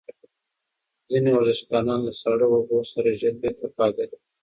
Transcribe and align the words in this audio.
ځینې 1.09 1.31
ورزشکاران 1.33 1.99
له 2.07 2.13
ساړه 2.21 2.45
اوبو 2.49 2.71
وروسته 2.75 3.07
ژر 3.19 3.33
بیرته 3.41 3.65
فعالیت 3.75 4.11
کوي. 4.17 4.25